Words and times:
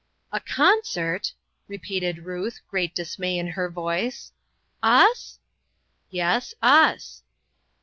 "A 0.33 0.39
concert!" 0.39 1.31
repeated 1.67 2.25
Ruth, 2.25 2.59
great 2.67 2.95
dismay 2.95 3.37
in 3.37 3.45
her 3.49 3.69
voice," 3.69 4.31
us?" 5.03 5.37
"Yes, 6.09 6.55
us." 6.59 7.21